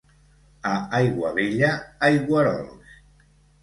A 0.69 0.71
Aiguabella, 1.01 1.71
aigüerols. 2.11 2.95